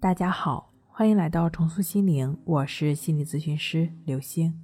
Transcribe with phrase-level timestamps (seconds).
[0.00, 4.56] 大家好，欢迎来到重塑心灵，我是心理咨询师刘星。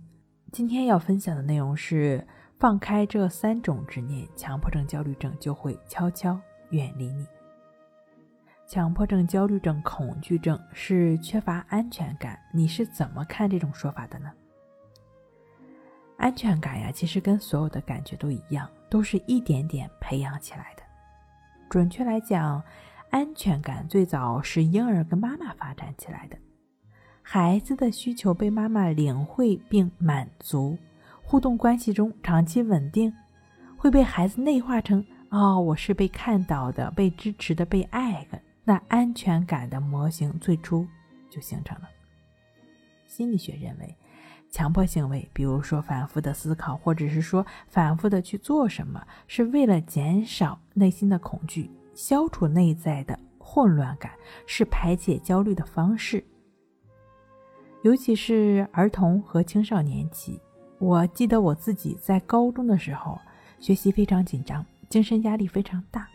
[0.53, 2.25] 今天要分享的内容是：
[2.57, 7.26] 放开这三种执念，强迫症、焦虑症就会悄悄远离你。
[8.68, 14.30] 强迫症、焦虑症、恐惧症是缺乏安全感，你是怎么看这种说法的呢？
[16.16, 20.82] 安全感呀，其实跟所有的感觉都一样，都是一点点培养起来的。
[21.68, 22.62] 准确来讲，
[23.14, 26.36] 安全感最早是婴儿跟妈妈发展起来的，
[27.22, 30.76] 孩子的需求被妈妈领会并满足，
[31.22, 33.15] 互动关系中长期稳定，
[33.77, 40.84] 会被孩子内化成“哦，我是被看到的、被支持的、被爱的”，那安全感的模型最初
[41.31, 41.89] 就形成了。
[43.06, 43.97] 心理学认为，
[44.51, 51.70] 强迫行为，比如说反复的思考，或者是说反复的去做什么，是为了减少内心的恐惧。
[51.95, 54.11] 消除内在的混乱感
[54.47, 56.23] 是排解焦虑的方式，
[57.83, 60.41] 尤其是儿童和青少年期。
[60.78, 63.19] 我记得我自己在高中的时候，
[63.61, 66.09] 学习非常紧张，精神压力非常大，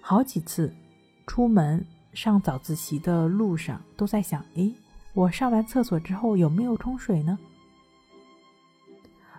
[0.00, 0.72] 好几次
[1.26, 4.72] 出门上早自习的路上都在想：诶，
[5.14, 7.38] 我上完厕所之后有没有冲水呢？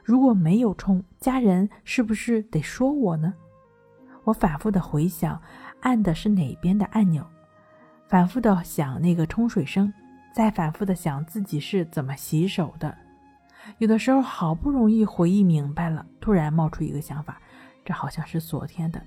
[0.03, 3.33] 如果没有冲，家人是不是得说我呢？
[4.23, 5.39] 我反复的回想。
[5.86, 7.23] 按的是哪边的按钮？
[8.08, 9.94] 反复的想那个冲水声，
[10.33, 12.97] 再反复的想自己是怎么洗手的。
[13.78, 17.39] 有的时候好不容易回忆明白了，突然冒出一个想法：
[17.86, 19.00] 这好像是昨天的，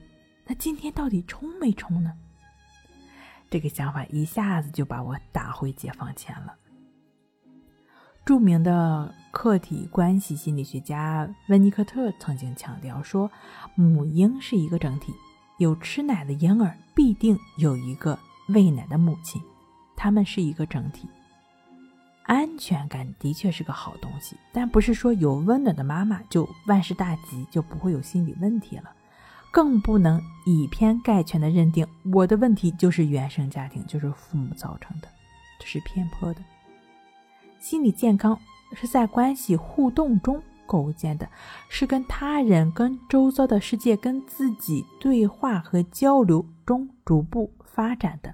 [0.46, 2.12] 那今天到底冲没冲呢？
[3.50, 6.54] 这个想法一下子就把我打回解放前了。
[8.24, 13.28] 著名的客体关系心理学家温尼科特曾经强调说，
[13.74, 15.12] 母婴是一个整体。
[15.58, 19.42] 有吃奶的婴儿，必定有一个喂奶的母亲，
[19.96, 21.08] 他们是一个整体。
[22.24, 28.92] 安全感的确是个好东西，但不是说有温暖的妈妈就万事大吉，就不会有心理问题了。
[29.50, 35.08] 更不能以偏概全的认定我的问题就是原生家庭，就是父母造成的，
[35.58, 36.40] 这是偏颇的。
[37.58, 38.38] 心理健康
[38.74, 40.40] 是在关系互动中。
[40.68, 41.26] 构建的
[41.68, 48.32] 是跟他人、跟周遭的世界、跟自己对话和交流中逐步发展的。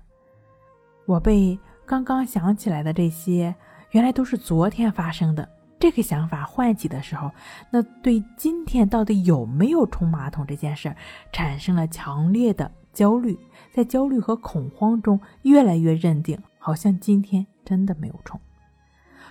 [1.07, 1.57] 我被
[1.87, 3.55] 刚刚想起来的这些，
[3.93, 5.49] 原来都是昨天发生的。
[5.79, 7.31] 这个想法唤起的时候，
[7.71, 10.97] 那对今天到底有没有冲马桶这件事儿，
[11.31, 13.39] 产生了强烈的焦虑。
[13.71, 18.41] 在焦虑和恐慌中，越来越认定，好像今天真的没有冲。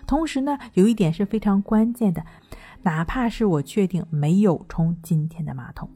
[0.05, 2.23] 同时呢，有一点是非常关键的。
[2.83, 5.89] 哪怕是我确定没有冲今天的马桶，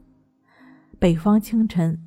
[0.98, 2.02] 北方清晨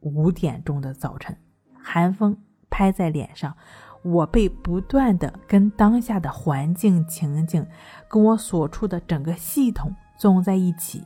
[0.00, 1.36] 五点钟的早晨，
[1.74, 2.34] 寒风
[2.70, 3.54] 拍在脸上，
[4.02, 7.66] 我被不断的跟当下的环境情景，
[8.08, 11.04] 跟我所处的整个系统综在一起，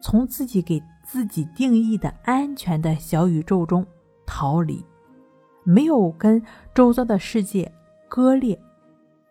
[0.00, 3.86] 从自己给自己定义的安全的小宇宙中
[4.24, 4.82] 逃离，
[5.62, 6.42] 没有跟
[6.74, 7.70] 周遭的世界
[8.08, 8.58] 割裂。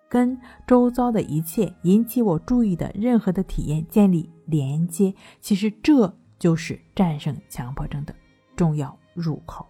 [0.09, 8.15] 跟周遭的一切引起我注意的任何的体验建立连接，其实这就是战胜强迫症的
[8.55, 9.65] 重要入口。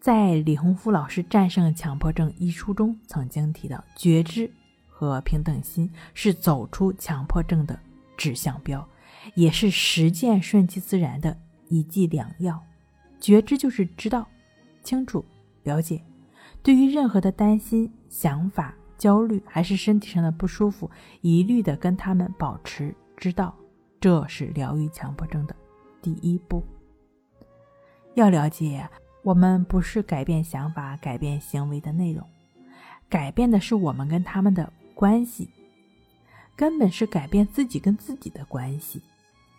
[0.00, 4.50] 在李洪福老师《战胜强迫症》一书中曾经提到，觉知
[4.86, 7.78] 和平等心是走出强迫症的
[8.16, 8.86] 指向标，
[9.34, 11.36] 也是实践顺其自然的
[11.68, 12.62] 一剂良药。
[13.18, 14.28] 觉知就是知道、
[14.82, 15.24] 清楚、
[15.62, 16.02] 了解。
[16.64, 23.54] 对于任何的担心、想法、焦虑，还是身体上的不舒服，一律的跟他们保持知道，
[24.00, 25.54] 这是疗愈强迫症的
[26.00, 26.64] 第一步。
[28.14, 28.88] 要了解，
[29.22, 32.26] 我们不是改变想法、改变行为的内容，
[33.10, 35.50] 改变的是我们跟他们的关系，
[36.56, 39.02] 根本是改变自己跟自己的关系。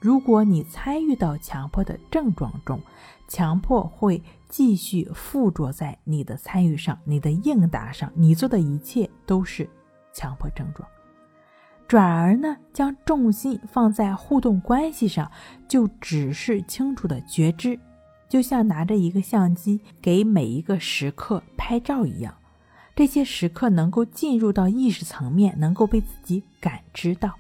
[0.06, 2.80] 如果你参与到强迫的症状中，
[3.28, 9.68] 强迫会继续附着在你的参与上，你的应答上，你做的一切都是
[10.14, 10.88] 强迫症状。
[11.88, 15.32] 转而呢，将重心放在互动关系上，
[15.68, 17.80] 就只是清楚的觉知，
[18.30, 22.32] 就像拿着一个相机给每一个时刻拍照一样，
[22.96, 27.34] 这些时刻能够进入到意识层面，能够被自己感知到。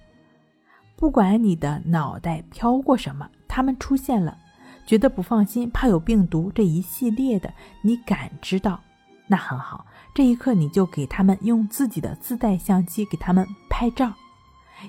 [0.95, 4.37] 不管你的脑袋飘过什么，他们出现了，
[4.85, 8.79] 觉得不放心，怕有病毒，这一系列的，你感知到，
[9.27, 9.85] 那很好。
[10.13, 14.13] 这一刻，你就给他们用自己的自带相机给他们拍照，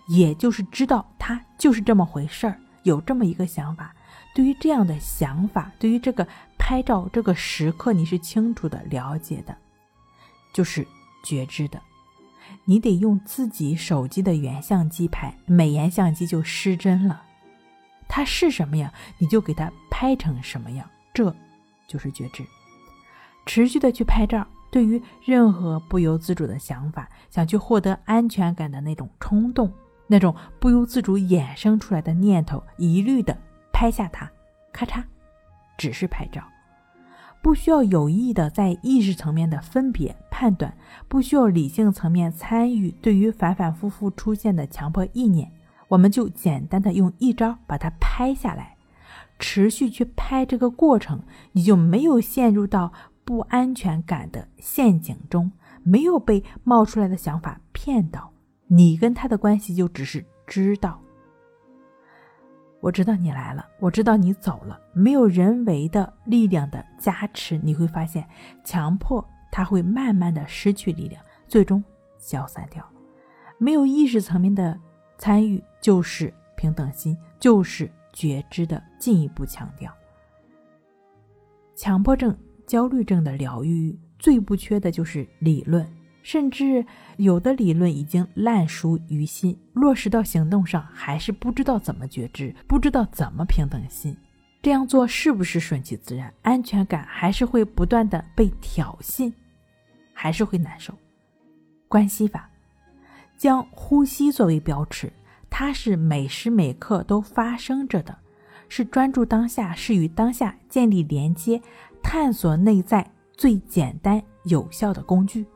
[0.07, 3.93] 也就是知道他就是这么回事儿，有这么一个想法，
[4.33, 6.27] 对于这样的想法，对于这个
[6.57, 9.57] 拍照这个时刻，你是清楚的了解的，
[10.53, 10.87] 就是
[11.25, 11.83] 觉知的。
[12.67, 17.23] 你得用自己手机的原相机拍，美颜相机就失真了。
[18.09, 21.35] 它是什么样，你就给它拍成什么样，这
[21.87, 22.45] 就是觉知。
[23.47, 29.73] 持续的去拍照，对于任何不由自主的想法，想去获得安全感的那种冲动，
[30.09, 33.37] 那种不由自主衍生出来的念头，一律的
[33.73, 34.31] 拍下它，
[34.73, 35.03] 咔嚓，
[35.79, 36.43] 只是拍照，
[37.47, 40.77] 不需要有意的在意识层面的分别判断，
[41.07, 42.91] 不需要理性层面参与。
[43.01, 45.49] 对于反反复复出现的强迫意念，
[45.87, 48.77] 我们就简单的用一招把它拍下来，
[49.39, 51.23] 持续去拍这个过程，
[51.53, 52.93] 你就没有陷入到。
[53.25, 55.53] 不安全感的陷阱中，
[55.85, 58.33] 没有被冒出来的想法骗到，
[58.67, 61.01] 你跟他的关系就只是知道。
[62.81, 68.27] 我知道你来了，我知道你走了，没有人为的力量的加持，你会发现
[68.65, 71.83] 强迫它会慢慢的失去力量，最终
[72.19, 72.85] 消散掉。
[73.59, 74.79] 没有意识层面的
[75.19, 79.93] 参与，就是平等心，就是觉知的进一步强调。
[81.75, 82.37] 强迫症。
[82.67, 85.89] 焦虑症的疗愈最不缺的就是理论，
[86.27, 86.85] 甚至
[87.19, 94.17] 有的理论已经烂熟于心，落实到行动上还是不知道怎么觉知，不知道怎么平等心。
[94.61, 96.35] 这样做是不是顺其自然？
[96.43, 99.33] 安全感还是会不断的被挑衅，
[100.13, 100.93] 还是会难受。
[101.87, 102.51] 关系法，
[103.39, 105.13] 将呼吸作为标尺，
[105.49, 108.19] 它是每时每刻都发生着的，
[108.69, 111.63] 是专注当下，是与当下建立连接。
[112.03, 115.47] 探索内在最简单有效的工具，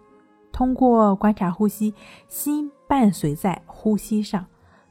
[0.52, 1.94] 通过观察呼吸，
[2.28, 4.46] 心伴随在呼吸上，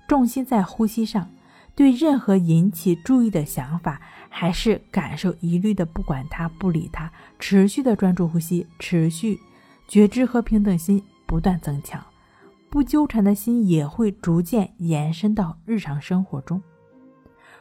[0.07, 1.29] 重心在呼吸上，
[1.75, 9.39] 对任何引起注意的想法，还是感受，一律的不管它，不理它，持续的专注呼吸，持续
[9.87, 12.03] 觉知和平等心不断增强，
[12.69, 16.61] 不纠缠的心也会逐渐延伸到日常生活中。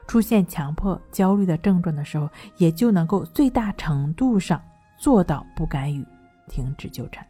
[0.07, 4.59] 出现强迫焦虑的症状的时候，也就能够最大程度上
[4.99, 6.03] 做到不干预、
[6.49, 7.27] 停止纠缠。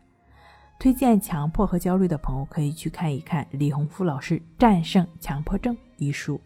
[0.78, 6.40] 推荐强迫和焦虑的朋友可以去看一看李洪福老师《战胜强迫症》一书。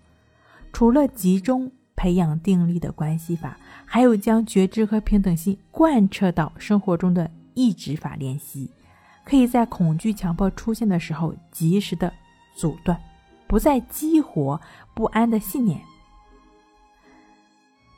[0.73, 8.71] 除了集中培养定力的关系法，还有将觉知和平等心贯彻到生活中的意志法练习，
[9.23, 12.11] 可以在恐惧、强迫出现的时候及时的
[12.57, 12.99] 阻断，
[13.47, 14.59] 不再激活
[14.95, 15.79] 不安的信念。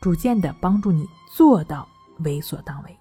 [0.00, 1.88] 逐渐的帮助你做到
[2.24, 2.96] 为所当为，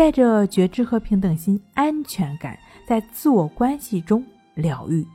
[0.00, 4.24] 带着觉知和平等心、安全感，在自我关系中
[4.54, 5.06] 疗愈，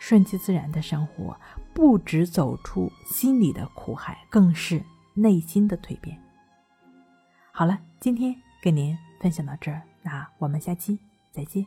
[0.00, 1.38] 顺其自然的生活，
[1.72, 4.82] 不止走出心里的苦海，更是
[5.14, 6.20] 内心的蜕变。
[7.52, 10.98] 好了，今天给您分享到这儿，那我们下期
[11.30, 11.64] 再见。